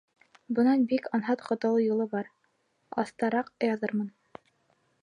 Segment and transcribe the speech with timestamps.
[0.59, 2.33] Бынан бик анһат ҡотолоу юлы бар,
[3.05, 4.13] аҫтараҡ яҙырмын.